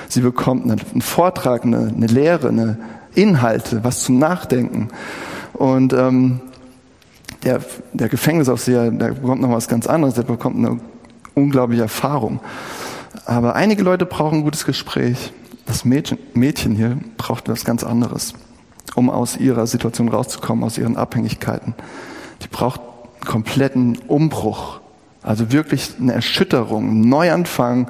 [0.09, 2.77] sie bekommt einen Vortrag, eine, eine Lehre, eine
[3.15, 4.89] Inhalte, was zum Nachdenken.
[5.53, 6.39] Und ähm,
[7.43, 7.61] der,
[7.93, 10.79] der Gefängnisaufseher, der bekommt noch was ganz anderes, der bekommt eine
[11.33, 12.41] unglaubliche Erfahrung.
[13.25, 15.33] Aber einige Leute brauchen ein gutes Gespräch.
[15.65, 18.35] Das Mädchen, Mädchen hier braucht was ganz anderes
[18.95, 21.75] um aus ihrer Situation rauszukommen, aus ihren Abhängigkeiten.
[22.41, 24.79] Die braucht einen kompletten Umbruch,
[25.23, 27.89] also wirklich eine Erschütterung, einen Neuanfang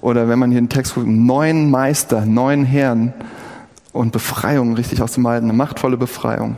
[0.00, 3.12] oder wenn man hier einen Text guckt, einen neuen Meister, einen neuen Herrn
[3.92, 6.56] und Befreiung richtig aus dem Alten, eine machtvolle Befreiung.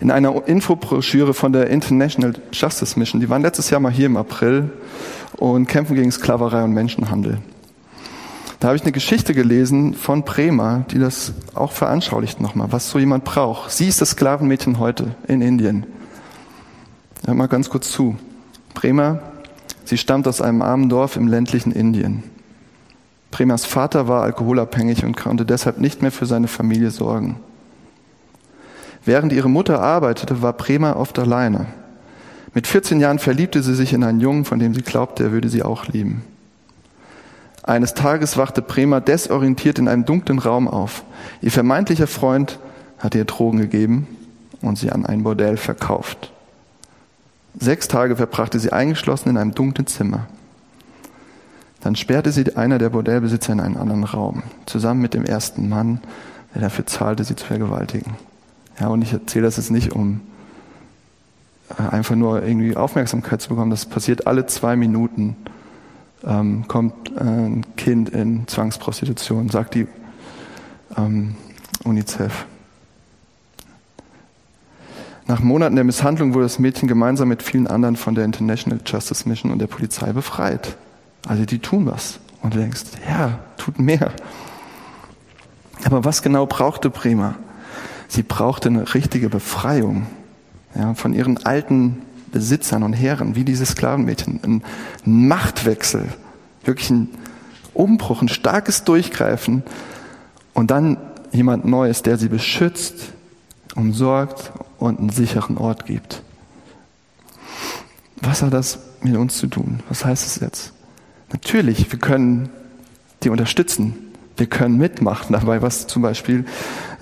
[0.00, 4.16] In einer Infobroschüre von der International Justice Mission, die waren letztes Jahr mal hier im
[4.16, 4.70] April
[5.36, 7.38] und kämpfen gegen Sklaverei und Menschenhandel.
[8.58, 12.98] Da habe ich eine Geschichte gelesen von Prema, die das auch veranschaulicht nochmal, was so
[12.98, 13.70] jemand braucht.
[13.70, 15.84] Sie ist das Sklavenmädchen heute in Indien.
[17.26, 18.16] Hör mal ganz kurz zu.
[18.72, 19.20] Prema,
[19.84, 22.22] sie stammt aus einem armen Dorf im ländlichen Indien.
[23.30, 27.36] Premas Vater war alkoholabhängig und konnte deshalb nicht mehr für seine Familie sorgen.
[29.04, 31.66] Während ihre Mutter arbeitete, war Prema oft alleine.
[32.54, 35.50] Mit 14 Jahren verliebte sie sich in einen Jungen, von dem sie glaubte, er würde
[35.50, 36.24] sie auch lieben.
[37.66, 41.02] Eines Tages wachte Prema desorientiert in einem dunklen Raum auf.
[41.42, 42.60] Ihr vermeintlicher Freund
[42.98, 44.06] hatte ihr Drogen gegeben
[44.62, 46.32] und sie an ein Bordell verkauft.
[47.58, 50.26] Sechs Tage verbrachte sie eingeschlossen in einem dunklen Zimmer.
[51.80, 56.00] Dann sperrte sie einer der Bordellbesitzer in einen anderen Raum, zusammen mit dem ersten Mann,
[56.54, 58.14] der dafür zahlte, sie zu vergewaltigen.
[58.80, 60.20] Ja, und ich erzähle das jetzt nicht, um
[61.78, 63.70] äh, einfach nur irgendwie Aufmerksamkeit zu bekommen.
[63.70, 65.36] Das passiert alle zwei Minuten
[66.26, 69.86] ähm, kommt äh, ein Kind in Zwangsprostitution, sagt die
[70.96, 71.36] ähm,
[71.84, 72.46] UNICEF.
[75.28, 79.28] Nach Monaten der Misshandlung wurde das Mädchen gemeinsam mit vielen anderen von der International Justice
[79.28, 80.76] Mission und der Polizei befreit.
[81.26, 82.20] Also die tun was.
[82.42, 84.12] Und du denkst, ja, tut mehr.
[85.84, 87.34] Aber was genau brauchte Prima?
[88.08, 90.06] Sie brauchte eine richtige Befreiung
[90.76, 92.02] ja, von ihren alten
[92.36, 94.40] Besitzern und Herren, wie diese Sklavenmädchen.
[94.44, 94.62] Ein
[95.06, 96.04] Machtwechsel,
[96.64, 97.08] wirklich ein
[97.72, 99.62] Umbruch, ein starkes Durchgreifen
[100.52, 100.98] und dann
[101.32, 103.12] jemand Neues, der sie beschützt,
[103.74, 106.20] umsorgt und einen sicheren Ort gibt.
[108.16, 109.80] Was hat das mit uns zu tun?
[109.88, 110.74] Was heißt es jetzt?
[111.32, 112.50] Natürlich, wir können
[113.22, 113.94] die unterstützen.
[114.36, 116.44] Wir können mitmachen dabei, was zum Beispiel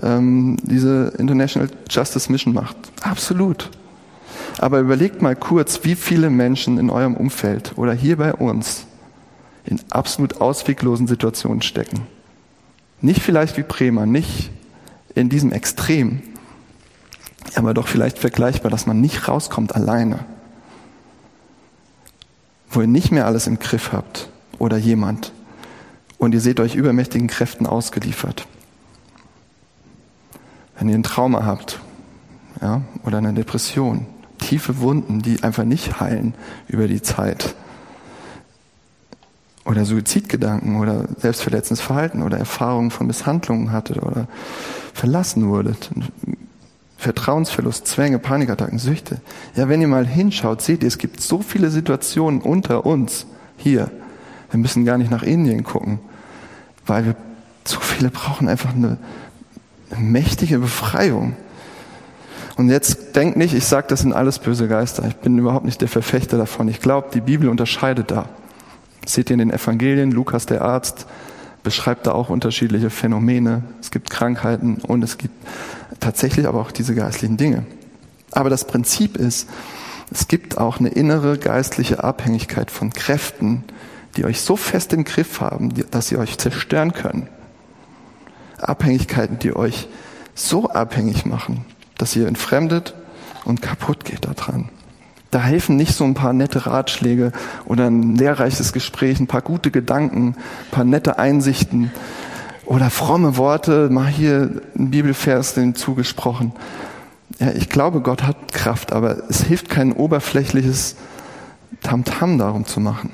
[0.01, 2.77] ähm, diese International Justice Mission macht.
[3.03, 3.70] Absolut.
[4.58, 8.86] Aber überlegt mal kurz, wie viele Menschen in eurem Umfeld oder hier bei uns
[9.64, 12.06] in absolut ausweglosen Situationen stecken.
[13.00, 14.50] Nicht vielleicht wie Bremer, nicht
[15.14, 16.22] in diesem Extrem,
[17.54, 20.20] aber doch vielleicht vergleichbar, dass man nicht rauskommt alleine.
[22.70, 25.32] Wo ihr nicht mehr alles im Griff habt oder jemand
[26.18, 28.46] und ihr seht euch übermächtigen Kräften ausgeliefert.
[30.78, 31.80] Wenn ihr ein Trauma habt
[32.60, 34.06] ja, oder eine Depression,
[34.44, 36.35] tiefe Wunden, die einfach nicht heilen
[36.68, 37.54] über die Zeit.
[39.64, 44.28] Oder Suizidgedanken oder selbstverletzendes Verhalten oder Erfahrungen von Misshandlungen hattet oder
[44.92, 45.90] verlassen wurdet.
[46.98, 49.20] Vertrauensverlust, Zwänge, Panikattacken, Süchte.
[49.57, 53.26] Ja, wenn ihr mal hinschaut, seht ihr, es gibt so viele Situationen unter uns
[53.57, 53.90] hier.
[54.50, 55.98] Wir müssen gar nicht nach Indien gucken,
[56.87, 57.16] weil wir
[57.64, 58.98] so viele brauchen einfach eine
[59.98, 61.37] mächtige Befreiung.
[62.56, 65.04] Und jetzt denkt nicht, ich sage, das sind alles böse Geister.
[65.06, 66.68] Ich bin überhaupt nicht der Verfechter davon.
[66.68, 68.28] Ich glaube, die Bibel unterscheidet da.
[69.06, 71.06] seht ihr in den Evangelien, Lukas der Arzt
[71.64, 73.62] beschreibt da auch unterschiedliche Phänomene.
[73.80, 75.34] Es gibt Krankheiten und es gibt
[75.98, 77.64] tatsächlich aber auch diese geistlichen Dinge.
[78.30, 79.48] Aber das Prinzip ist,
[80.12, 83.64] es gibt auch eine innere geistliche Abhängigkeit von Kräften,
[84.16, 87.28] die euch so fest im Griff haben, dass sie euch zerstören können.
[88.58, 89.88] Abhängigkeiten, die euch
[90.34, 91.64] so abhängig machen,
[91.98, 92.94] dass ihr entfremdet
[93.44, 94.68] und kaputt geht daran.
[95.30, 97.33] Da helfen nicht so ein paar nette Ratschläge
[97.64, 101.90] oder ein lehrreiches Gespräch, ein paar gute Gedanken, ein paar nette Einsichten
[102.66, 106.52] oder fromme Worte, mal hier ein Bibelvers den zugesprochen.
[107.40, 110.96] Ja, ich glaube, Gott hat Kraft, aber es hilft kein oberflächliches
[111.83, 113.11] Tamtam darum zu machen.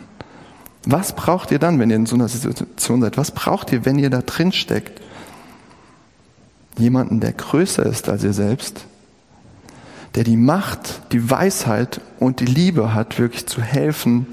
[0.84, 3.16] Was braucht ihr dann, wenn ihr in so einer Situation seid?
[3.16, 5.00] Was braucht ihr, wenn ihr da drin steckt?
[6.80, 8.84] Jemanden, der größer ist als ihr selbst,
[10.14, 14.26] der die Macht, die Weisheit und die Liebe hat, wirklich zu helfen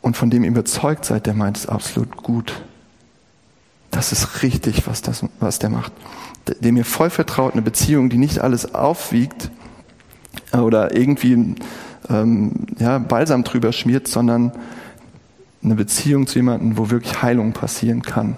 [0.00, 2.62] und von dem ihr überzeugt seid, der meint es absolut gut.
[3.90, 5.92] Das ist richtig, was, das, was der macht.
[6.60, 9.50] Dem ihr voll vertraut, eine Beziehung, die nicht alles aufwiegt
[10.52, 11.56] oder irgendwie
[12.08, 14.52] ähm, ja, Balsam drüber schmiert, sondern
[15.62, 18.36] eine Beziehung zu jemandem, wo wirklich Heilung passieren kann.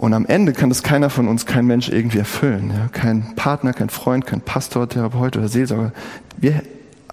[0.00, 2.72] Und am Ende kann das keiner von uns, kein Mensch irgendwie erfüllen.
[2.74, 2.88] Ja?
[2.90, 5.92] Kein Partner, kein Freund, kein Pastor, Therapeut oder Seelsorger.
[6.38, 6.62] Wir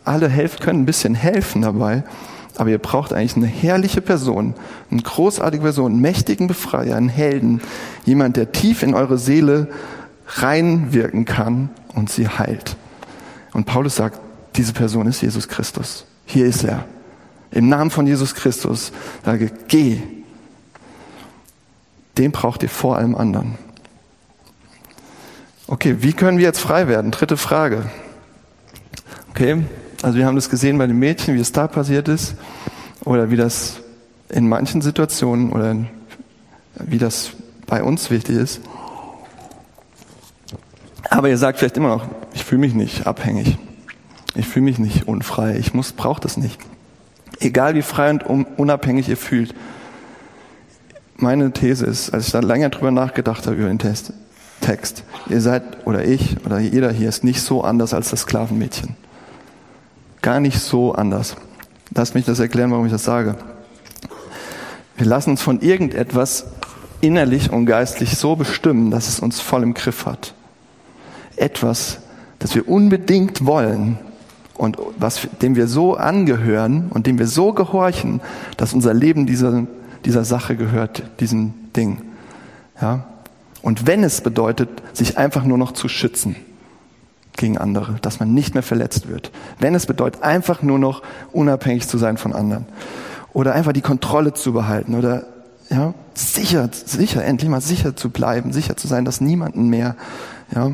[0.06, 2.06] alle helfen, können ein bisschen helfen dabei,
[2.56, 4.54] aber ihr braucht eigentlich eine herrliche Person,
[4.90, 7.60] eine großartige Person, einen mächtigen Befreier, einen Helden,
[8.06, 9.68] jemand, der tief in eure Seele
[10.26, 12.78] reinwirken kann und sie heilt.
[13.52, 14.18] Und Paulus sagt,
[14.56, 16.06] diese Person ist Jesus Christus.
[16.26, 16.86] Hier ist er.
[17.52, 18.94] Im Namen von Jesus Christus
[19.26, 20.00] sage, geh,
[22.18, 23.58] den braucht ihr vor allem anderen.
[25.68, 27.12] Okay, wie können wir jetzt frei werden?
[27.12, 27.90] Dritte Frage.
[29.32, 29.64] Okay,
[30.02, 32.36] also wir haben das gesehen bei den Mädchen, wie es da passiert ist,
[33.04, 33.80] oder wie das
[34.30, 35.76] in manchen Situationen oder
[36.76, 37.32] wie das
[37.66, 38.62] bei uns wichtig ist.
[41.10, 43.58] Aber ihr sagt vielleicht immer noch, ich fühle mich nicht abhängig.
[44.36, 45.58] Ich fühle mich nicht unfrei.
[45.58, 46.60] Ich muss, brauche das nicht.
[47.40, 49.54] Egal wie frei und unabhängig ihr fühlt,
[51.18, 54.14] meine These ist, als ich da länger drüber nachgedacht habe über den Test,
[54.62, 58.96] Text, ihr seid oder ich oder jeder hier ist nicht so anders als das Sklavenmädchen.
[60.22, 61.36] Gar nicht so anders.
[61.94, 63.36] Lass mich das erklären, warum ich das sage.
[64.98, 66.48] Wir lassen uns von irgendetwas
[67.02, 70.34] innerlich und geistlich so bestimmen, dass es uns voll im Griff hat.
[71.36, 72.00] Etwas,
[72.40, 74.00] das wir unbedingt wollen
[74.56, 78.22] und was, dem wir so angehören und dem wir so gehorchen,
[78.58, 79.68] dass unser Leben dieser
[80.08, 82.02] dieser Sache gehört, diesem Ding.
[82.82, 83.06] Ja?
[83.62, 86.38] Und wenn es bedeutet, sich einfach nur noch zu schützen
[87.36, 89.32] gegen andere, dass man nicht mehr verletzt wird.
[89.60, 92.66] Wenn es bedeutet, einfach nur noch unabhängig zu sein von anderen.
[93.34, 95.26] Oder einfach die Kontrolle zu behalten oder
[95.70, 99.98] ja, sicher, sicher, endlich mal sicher zu bleiben, sicher zu sein, dass niemanden mehr,
[100.56, 100.72] ja,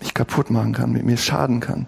[0.00, 1.86] mich kaputt machen kann, mir schaden kann.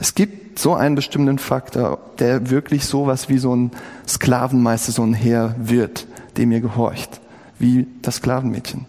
[0.00, 3.70] Es gibt so einen bestimmten Faktor, der wirklich sowas wie so ein
[4.06, 7.20] Sklavenmeister, so ein Herr wird, dem ihr gehorcht,
[7.58, 8.86] wie das Sklavenmädchen.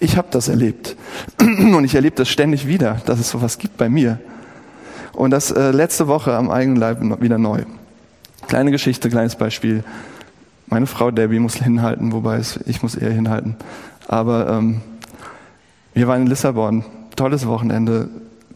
[0.00, 0.96] Ich habe das erlebt
[1.40, 4.18] und ich erlebe das ständig wieder, dass es sowas gibt bei mir.
[5.12, 7.62] Und das äh, letzte Woche am eigenen Leib wieder neu.
[8.46, 9.82] Kleine Geschichte, kleines Beispiel.
[10.66, 13.56] Meine Frau Debbie muss hinhalten, wobei es, ich muss eher hinhalten.
[14.06, 14.80] Aber ähm,
[15.94, 16.84] wir waren in Lissabon,
[17.16, 18.08] tolles Wochenende,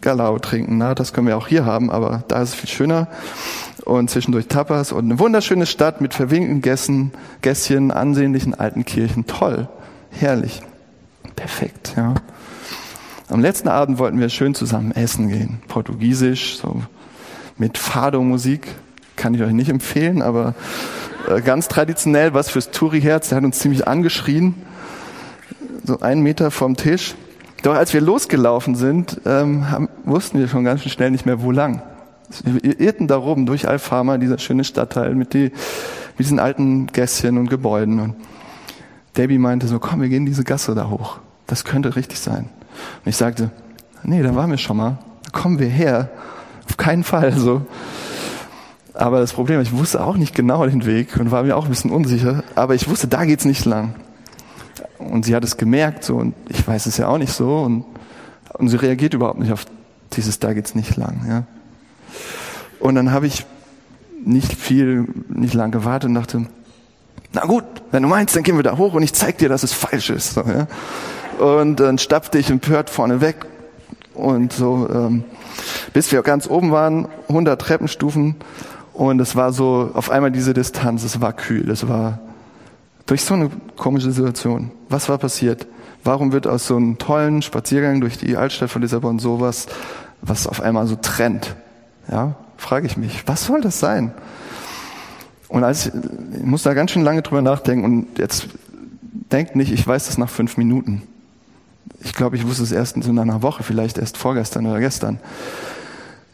[0.02, 0.76] Galao trinken.
[0.76, 3.08] Na, das können wir auch hier haben, aber da ist es viel schöner.
[3.84, 9.26] Und zwischendurch Tapas und eine wunderschöne Stadt mit verwinkelten Gässen, Gässchen, ansehnlichen alten Kirchen.
[9.26, 9.68] Toll,
[10.10, 10.60] herrlich,
[11.34, 11.94] perfekt.
[11.96, 12.14] Ja.
[13.28, 16.82] Am letzten Abend wollten wir schön zusammen essen gehen, portugiesisch, so
[17.56, 18.68] mit Fado-Musik.
[19.16, 20.54] Kann ich euch nicht empfehlen, aber
[21.28, 23.30] äh, ganz traditionell was fürs Touri-Herz.
[23.30, 24.54] Der hat uns ziemlich angeschrien,
[25.84, 27.14] so einen Meter vom Tisch.
[27.62, 31.52] Doch als wir losgelaufen sind, ähm, haben, wussten wir schon ganz schnell nicht mehr, wo
[31.52, 31.82] lang.
[32.44, 37.38] Wir irrten da rum durch Alfama, dieser schöne Stadtteil mit, die, mit diesen alten Gässchen
[37.38, 38.00] und Gebäuden.
[38.00, 38.16] Und
[39.16, 41.18] Debbie meinte so, komm, wir gehen diese Gasse da hoch.
[41.46, 42.48] Das könnte richtig sein.
[43.04, 43.50] Und ich sagte,
[44.02, 44.98] nee, da waren wir schon mal.
[45.24, 46.10] Da kommen wir her.
[46.68, 47.32] Auf keinen Fall.
[47.32, 47.62] So.
[48.94, 51.70] Aber das Problem, ich wusste auch nicht genau den Weg und war mir auch ein
[51.70, 52.42] bisschen unsicher.
[52.54, 53.94] Aber ich wusste, da geht's nicht lang.
[55.10, 57.84] Und sie hat es gemerkt, so, und ich weiß es ja auch nicht so, und,
[58.54, 59.64] und sie reagiert überhaupt nicht auf
[60.12, 61.44] dieses, da geht's nicht lang, ja.
[62.80, 63.46] Und dann habe ich
[64.24, 66.46] nicht viel, nicht lang gewartet und dachte,
[67.32, 69.62] na gut, wenn du meinst, dann gehen wir da hoch und ich zeig dir, dass
[69.62, 70.34] es falsch ist.
[70.34, 70.66] So, ja?
[71.38, 73.46] Und dann stapfte ich empört vorne weg
[74.14, 75.24] und so, ähm,
[75.92, 78.36] bis wir ganz oben waren, 100 Treppenstufen
[78.92, 82.18] und es war so auf einmal diese Distanz, es war kühl, es war
[83.06, 84.70] durch so eine komische Situation.
[84.88, 85.66] Was war passiert?
[86.04, 89.66] Warum wird aus so einem tollen Spaziergang durch die Altstadt von Lissabon sowas,
[90.20, 91.54] was auf einmal so trennt?
[92.10, 94.12] Ja, frage ich mich, was soll das sein?
[95.48, 95.92] Und als ich,
[96.38, 98.48] ich muss da ganz schön lange drüber nachdenken und jetzt
[99.30, 101.02] denkt nicht, ich weiß das nach fünf Minuten.
[102.00, 105.20] Ich glaube, ich wusste es erst in so einer Woche, vielleicht erst vorgestern oder gestern.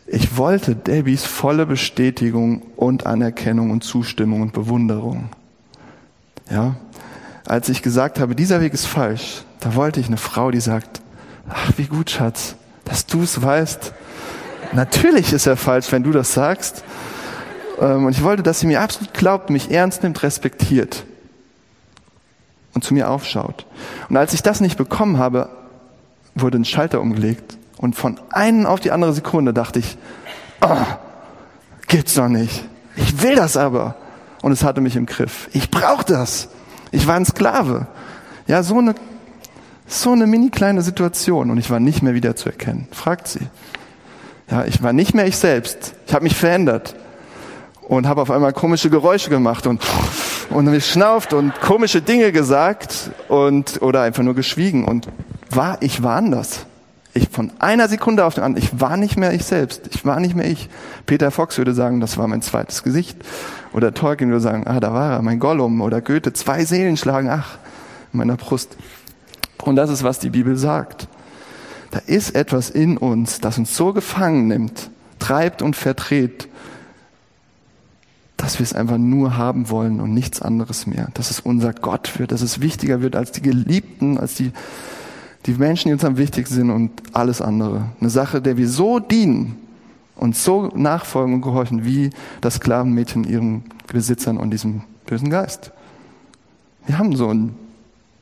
[0.07, 5.29] Ich wollte Debbies volle Bestätigung und Anerkennung und Zustimmung und Bewunderung.
[6.51, 6.77] Ja,
[7.47, 11.01] als ich gesagt habe, dieser Weg ist falsch, da wollte ich eine Frau, die sagt,
[11.49, 13.93] ach, wie gut, Schatz, dass du es weißt.
[14.73, 16.85] Natürlich ist er falsch, wenn du das sagst.
[17.81, 21.05] Ähm, und ich wollte, dass sie mir absolut glaubt, mich ernst nimmt, respektiert
[22.75, 23.67] und zu mir aufschaut.
[24.09, 25.49] Und als ich das nicht bekommen habe,
[26.35, 27.57] wurde ein Schalter umgelegt.
[27.79, 29.97] Und von einen auf die andere Sekunde dachte ich,
[30.61, 30.87] oh,
[31.87, 32.65] gibt's doch nicht.
[32.97, 33.97] Ich will das aber
[34.43, 35.49] und es hatte mich im Griff.
[35.53, 36.49] Ich brauche das.
[36.91, 37.87] Ich war ein Sklave.
[38.47, 38.95] Ja, so eine,
[39.87, 42.89] so eine mini kleine Situation und ich war nicht mehr wieder zu erkennen.
[42.93, 43.47] Fragt sie.
[44.51, 45.95] Ja, ich war nicht mehr ich selbst.
[46.07, 46.95] Ich habe mich verändert
[47.83, 49.83] und habe auf einmal komische Geräusche gemacht und
[50.51, 55.09] und geschnauft und komische Dinge gesagt und oder einfach nur geschwiegen und
[55.51, 56.67] war ich war anders.
[57.15, 59.89] Ich von einer Sekunde auf den anderen, ich war nicht mehr ich selbst.
[59.93, 60.69] Ich war nicht mehr ich.
[61.07, 63.17] Peter Fox würde sagen, das war mein zweites Gesicht.
[63.73, 65.81] Oder Tolkien würde sagen, ah, da war er, mein Gollum.
[65.81, 67.59] Oder Goethe, zwei Seelen schlagen, ach,
[68.13, 68.77] in meiner Brust.
[69.63, 71.09] Und das ist, was die Bibel sagt.
[71.91, 76.49] Da ist etwas in uns, das uns so gefangen nimmt, treibt und verdreht,
[78.37, 81.09] dass wir es einfach nur haben wollen und nichts anderes mehr.
[81.15, 84.53] Dass es unser Gott wird, dass es wichtiger wird als die Geliebten, als die,
[85.47, 87.87] die Menschen, die uns am wichtigsten sind und alles andere.
[88.01, 89.57] Eine Sache, der wir so dienen,
[90.19, 95.73] und so nachfolgen und gehorchen wie das Sklavenmädchen ihren Besitzern und diesem bösen Geist.
[96.87, 97.57] Wir haben so einen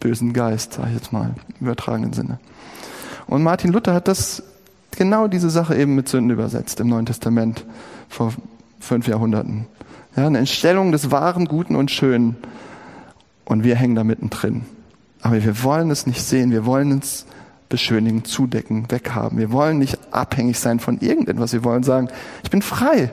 [0.00, 2.38] bösen Geist, sage ich jetzt mal, im übertragenen Sinne.
[3.26, 4.42] Und Martin Luther hat das
[4.96, 7.64] genau diese Sache eben mit Sünden übersetzt im Neuen Testament
[8.08, 8.32] vor
[8.80, 9.66] fünf Jahrhunderten.
[10.16, 12.36] Ja, eine Entstellung des Wahren, Guten und Schönen.
[13.44, 14.64] Und wir hängen da mittendrin.
[15.20, 16.50] Aber wir wollen es nicht sehen.
[16.50, 17.26] Wir wollen uns
[17.68, 19.38] beschönigen, zudecken, weghaben.
[19.38, 21.52] Wir wollen nicht abhängig sein von irgendetwas.
[21.52, 22.08] Wir wollen sagen,
[22.44, 23.12] ich bin frei.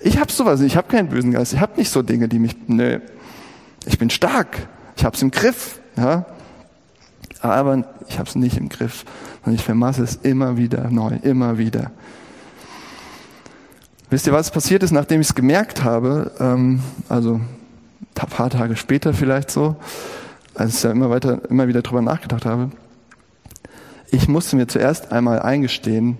[0.00, 1.52] Ich habe sowas, ich habe keinen bösen Geist.
[1.52, 3.00] Ich habe nicht so Dinge, die mich, nö.
[3.86, 4.68] Ich bin stark.
[4.96, 5.80] Ich habe es im Griff.
[5.96, 6.26] Ja?
[7.40, 9.04] Aber ich habe es nicht im Griff.
[9.44, 11.90] Und ich vermasse es immer wieder neu, immer wieder.
[14.10, 16.32] Wisst ihr, was passiert ist, nachdem ich es gemerkt habe?
[16.40, 19.76] Ähm, also ein paar Tage später vielleicht so,
[20.54, 22.70] als ich ja immer weiter, immer wieder drüber nachgedacht habe
[24.10, 26.18] ich musste mir zuerst einmal eingestehen,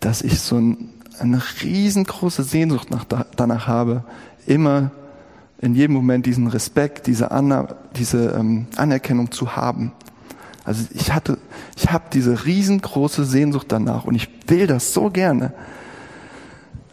[0.00, 3.04] dass ich so ein, eine riesengroße Sehnsucht nach,
[3.36, 4.04] danach habe,
[4.46, 4.90] immer
[5.60, 9.92] in jedem Moment diesen Respekt, diese, Anna, diese ähm, Anerkennung zu haben.
[10.64, 11.38] Also ich hatte,
[11.76, 15.52] ich habe diese riesengroße Sehnsucht danach und ich will das so gerne.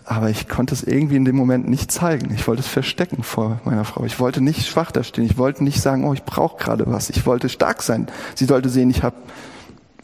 [0.06, 2.34] Aber ich konnte es irgendwie in dem Moment nicht zeigen.
[2.34, 4.04] Ich wollte es verstecken vor meiner Frau.
[4.04, 5.24] Ich wollte nicht schwach da stehen.
[5.26, 7.10] Ich wollte nicht sagen, oh, ich brauche gerade was.
[7.10, 8.08] Ich wollte stark sein.
[8.36, 9.16] Sie sollte sehen, ich habe,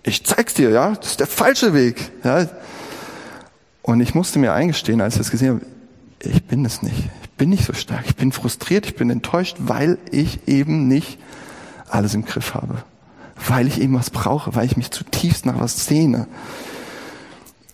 [0.07, 2.11] ich zeig's dir, ja, das ist der falsche Weg.
[2.23, 2.47] Ja.
[3.81, 5.65] Und ich musste mir eingestehen, als ich das gesehen habe,
[6.19, 7.09] ich bin es nicht.
[7.23, 8.05] Ich bin nicht so stark.
[8.07, 11.19] Ich bin frustriert, ich bin enttäuscht, weil ich eben nicht
[11.89, 12.83] alles im Griff habe.
[13.47, 16.27] Weil ich eben was brauche, weil ich mich zutiefst nach was sehne.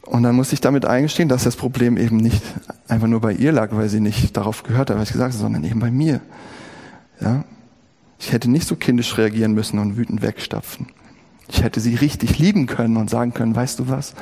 [0.05, 2.41] Und dann musste ich damit eingestehen, dass das Problem eben nicht
[2.87, 5.41] einfach nur bei ihr lag, weil sie nicht darauf gehört hat, was ich gesagt habe,
[5.41, 6.19] sondern eben bei mir.
[7.21, 7.45] Ja?
[8.19, 10.87] Ich hätte nicht so kindisch reagieren müssen und wütend wegstapfen.
[11.47, 14.13] Ich hätte sie richtig lieben können und sagen können, weißt du was?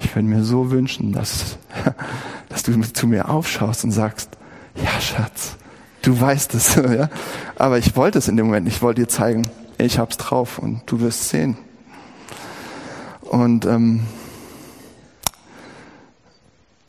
[0.00, 1.58] Ich würde mir so wünschen, dass,
[2.48, 4.30] dass du zu mir aufschaust und sagst,
[4.76, 5.56] ja, Schatz,
[6.02, 6.76] du weißt es.
[6.90, 7.08] Ja?
[7.56, 8.68] Aber ich wollte es in dem Moment.
[8.68, 11.56] Ich wollte dir zeigen, ich hab's drauf und du wirst sehen.
[13.22, 14.02] Und ähm,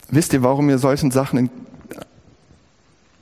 [0.10, 1.49] wisst ihr, warum ihr solchen Sachen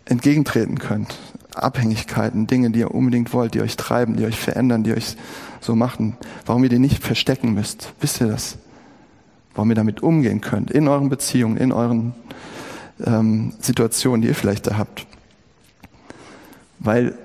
[0.10, 1.18] entgegentreten könnt?
[1.54, 5.16] Abhängigkeiten, Dinge, die ihr unbedingt wollt, die euch treiben, die euch verändern, die euch
[5.62, 6.16] so machen.
[6.46, 7.94] Warum ihr die nicht verstecken müsst.
[8.00, 8.58] Wisst ihr das?
[9.56, 12.14] Warum ihr damit umgehen könnt, in euren Beziehungen, in euren
[13.06, 15.06] ähm, Situationen, die ihr vielleicht da habt.
[16.80, 17.18] Weil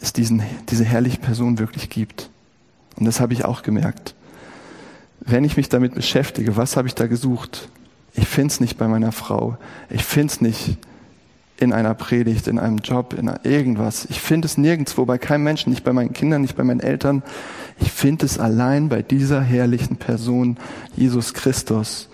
[0.00, 2.30] es diesen, diese herrliche Person wirklich gibt.
[2.96, 4.14] Und das habe ich auch gemerkt.
[5.20, 7.68] Wenn ich mich damit beschäftige, was habe ich da gesucht?
[8.14, 9.56] Ich finde es nicht bei meiner Frau.
[9.90, 10.78] Ich finde es nicht
[11.58, 14.06] in einer Predigt, in einem Job, in irgendwas.
[14.10, 17.22] Ich finde es nirgendwo, bei keinem Menschen, nicht bei meinen Kindern, nicht bei meinen Eltern.
[17.78, 20.58] Ich finde es allein bei dieser herrlichen Person,
[20.94, 22.08] Jesus Christus,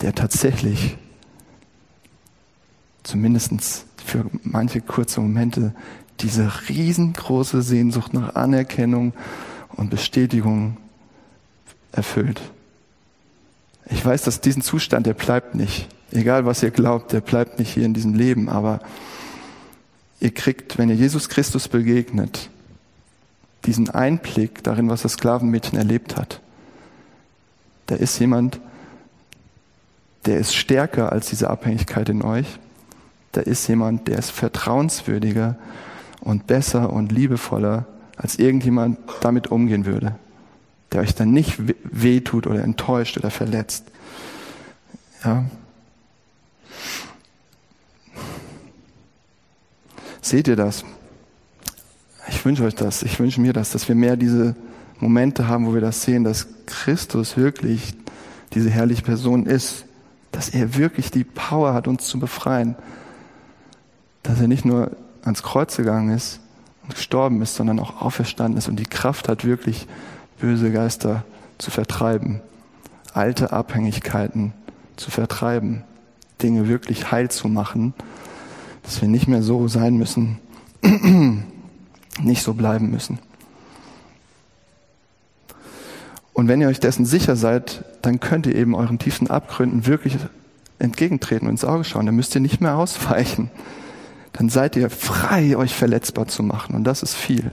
[0.00, 0.96] der tatsächlich
[3.02, 5.74] zumindest für manche kurze Momente
[6.20, 9.12] diese riesengroße Sehnsucht nach Anerkennung
[9.76, 10.76] und Bestätigung
[11.92, 12.40] erfüllt.
[13.90, 15.88] Ich weiß, dass diesen Zustand, der bleibt nicht.
[16.12, 18.80] Egal was ihr glaubt, der bleibt nicht hier in diesem Leben, aber
[20.20, 22.50] ihr kriegt, wenn ihr Jesus Christus begegnet,
[23.66, 26.40] diesen Einblick darin, was das Sklavenmädchen erlebt hat.
[27.86, 28.60] Da ist jemand,
[30.24, 32.46] der ist stärker als diese Abhängigkeit in euch.
[33.32, 35.56] Da ist jemand, der ist vertrauenswürdiger
[36.20, 40.14] und besser und liebevoller, als irgendjemand damit umgehen würde
[40.92, 43.84] der euch dann nicht wehtut oder enttäuscht oder verletzt.
[45.24, 45.44] Ja.
[50.20, 50.84] Seht ihr das?
[52.28, 53.02] Ich wünsche euch das.
[53.02, 54.54] Ich wünsche mir das, dass wir mehr diese
[55.00, 57.94] Momente haben, wo wir das sehen, dass Christus wirklich
[58.52, 59.84] diese herrliche Person ist,
[60.32, 62.76] dass er wirklich die Power hat, uns zu befreien,
[64.22, 64.90] dass er nicht nur
[65.22, 66.40] ans Kreuz gegangen ist
[66.82, 69.86] und gestorben ist, sondern auch auferstanden ist und die Kraft hat, wirklich
[70.40, 71.24] böse Geister
[71.58, 72.40] zu vertreiben,
[73.12, 74.52] alte Abhängigkeiten
[74.96, 75.84] zu vertreiben,
[76.42, 77.94] Dinge wirklich heil zu machen,
[78.82, 80.38] dass wir nicht mehr so sein müssen,
[82.22, 83.18] nicht so bleiben müssen.
[86.32, 90.16] Und wenn ihr euch dessen sicher seid, dann könnt ihr eben euren tiefen Abgründen wirklich
[90.78, 92.06] entgegentreten und ins Auge schauen.
[92.06, 93.50] Dann müsst ihr nicht mehr ausweichen.
[94.32, 96.76] Dann seid ihr frei, euch verletzbar zu machen.
[96.76, 97.50] Und das ist viel.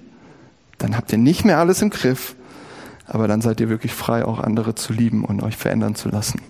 [0.77, 2.35] Dann habt ihr nicht mehr alles im Griff,
[3.07, 6.41] aber dann seid ihr wirklich frei, auch andere zu lieben und euch verändern zu lassen.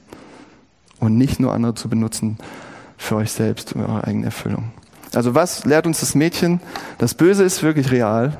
[0.99, 2.37] Und nicht nur andere zu benutzen
[2.97, 4.71] für euch selbst und eure eigene Erfüllung.
[5.13, 6.59] Also was lehrt uns das Mädchen?
[6.97, 8.37] Das Böse ist wirklich real.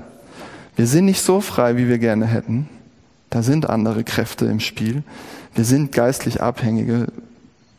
[0.76, 2.70] Wir sind nicht so frei, wie wir gerne hätten.
[3.30, 5.04] Da sind andere Kräfte im Spiel.
[5.54, 7.08] Wir sind geistlich abhängige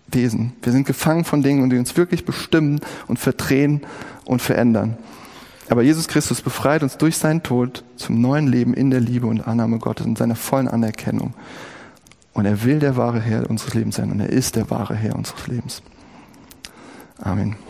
[0.08, 0.52] Wesen.
[0.62, 3.82] Wir sind gefangen von Dingen, die uns wirklich bestimmen und verdrehen
[4.24, 4.96] und verändern.
[5.68, 9.46] Aber Jesus Christus befreit uns durch seinen Tod zum neuen Leben in der Liebe und
[9.46, 11.34] Annahme Gottes und seiner vollen Anerkennung.
[12.32, 15.16] Und er will der wahre Herr unseres Lebens sein und er ist der wahre Herr
[15.16, 15.82] unseres Lebens.
[17.24, 17.65] Amen.